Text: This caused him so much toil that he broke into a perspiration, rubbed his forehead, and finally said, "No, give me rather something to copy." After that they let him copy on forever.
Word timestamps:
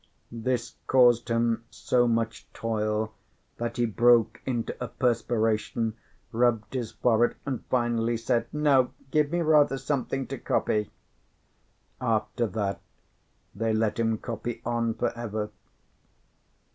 This 0.31 0.73
caused 0.87 1.29
him 1.29 1.63
so 1.69 2.07
much 2.07 2.51
toil 2.53 3.13
that 3.57 3.77
he 3.77 3.85
broke 3.85 4.41
into 4.47 4.75
a 4.83 4.87
perspiration, 4.87 5.93
rubbed 6.31 6.73
his 6.73 6.93
forehead, 6.93 7.35
and 7.45 7.63
finally 7.67 8.17
said, 8.17 8.47
"No, 8.51 8.93
give 9.11 9.31
me 9.31 9.41
rather 9.41 9.77
something 9.77 10.25
to 10.25 10.39
copy." 10.39 10.89
After 12.01 12.47
that 12.47 12.81
they 13.53 13.73
let 13.73 13.99
him 13.99 14.17
copy 14.17 14.59
on 14.65 14.95
forever. 14.95 15.51